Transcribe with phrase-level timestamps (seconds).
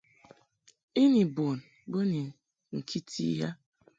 [1.01, 1.57] I ni bun
[1.89, 2.21] bo ni
[2.77, 3.49] ŋkiti i a.